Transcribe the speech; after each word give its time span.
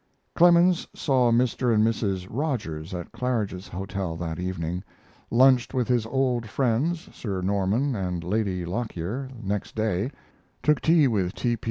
]Clemens 0.35 0.87
saw 0.95 1.29
Mr. 1.31 1.71
and 1.71 1.85
Mrs. 1.85 2.25
Rogers 2.27 2.91
at 2.91 3.11
Claridge's 3.11 3.67
Hotel 3.67 4.17
that 4.17 4.39
evening; 4.39 4.83
lunched 5.29 5.75
with 5.75 5.87
his 5.87 6.07
old 6.07 6.49
friends 6.49 7.07
Sir 7.13 7.39
Norman 7.43 7.95
and 7.95 8.23
Lady 8.23 8.65
Lockyer 8.65 9.29
next 9.43 9.75
day; 9.75 10.09
took 10.63 10.81
tea 10.81 11.07
with 11.07 11.35
T. 11.35 11.55
P. 11.55 11.59